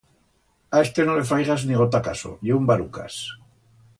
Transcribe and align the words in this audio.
A 0.77 0.79
este 0.85 1.05
no 1.09 1.17
le 1.17 1.25
faigas 1.33 1.67
ni 1.71 1.77
gota 1.83 2.03
caso, 2.09 2.33
ye 2.47 2.57
un 2.59 2.67
barucas. 2.71 3.23